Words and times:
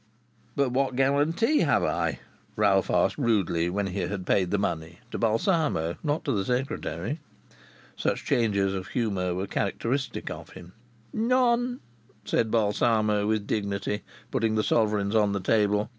"But 0.55 0.71
what 0.71 0.95
guarantee 0.95 1.59
have 1.59 1.83
I?" 1.83 2.17
Ralph 2.55 2.89
asked 2.89 3.19
rudely, 3.19 3.69
when 3.69 3.85
he 3.85 3.99
had 3.99 4.25
paid 4.25 4.49
the 4.49 4.57
money 4.57 4.97
to 5.11 5.19
Balsamo, 5.19 5.97
not 6.01 6.25
to 6.25 6.31
the 6.31 6.43
secretary. 6.43 7.19
Such 7.95 8.25
changes 8.25 8.73
of 8.73 8.87
humour 8.87 9.35
were 9.35 9.45
characteristic 9.45 10.31
of 10.31 10.53
him. 10.53 10.73
"None!" 11.13 11.81
said 12.25 12.49
Balsamo, 12.49 13.27
with 13.27 13.45
dignity, 13.45 14.01
putting 14.31 14.55
the 14.55 14.63
sovereigns 14.63 15.13
on 15.15 15.33
the 15.33 15.39
table. 15.39 15.87